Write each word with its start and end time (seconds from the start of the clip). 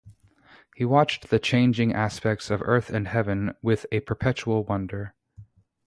He 0.75 0.83
watched 0.83 1.29
the 1.29 1.37
changing 1.37 1.93
aspects 1.93 2.49
of 2.49 2.63
earth 2.65 2.89
and 2.89 3.07
heaven 3.07 3.53
with 3.61 3.85
a 3.91 3.99
perpetual 3.99 4.63
wonder. 4.63 5.13